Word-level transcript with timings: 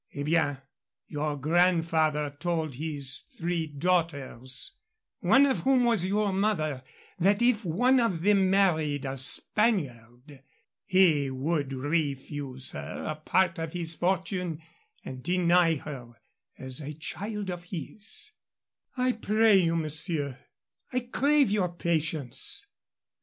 Eh 0.15 0.23
bien. 0.23 0.57
Your 1.05 1.37
grandfather 1.37 2.35
told 2.39 2.73
his 2.73 3.19
three 3.37 3.67
daughters 3.67 4.77
one 5.19 5.45
of 5.45 5.59
whom 5.59 5.83
was 5.83 6.07
your 6.07 6.33
mother 6.33 6.81
that 7.19 7.43
if 7.43 7.63
one 7.63 7.99
of 7.99 8.23
them 8.23 8.49
married 8.49 9.05
a 9.05 9.15
Spaniard 9.15 10.41
he 10.85 11.29
would 11.29 11.71
refuse 11.71 12.71
her 12.71 13.03
a 13.07 13.15
part 13.15 13.59
of 13.59 13.73
his 13.73 13.93
fortune 13.93 14.59
and 15.05 15.21
deny 15.21 15.75
her 15.75 16.15
as 16.57 16.81
a 16.81 16.93
child 16.95 17.51
of 17.51 17.65
his" 17.65 18.31
"I 18.97 19.11
pray 19.11 19.57
you, 19.57 19.75
monsieur" 19.75 20.39
"I 20.91 21.01
crave 21.01 21.51
your 21.51 21.71
patience. 21.75 22.65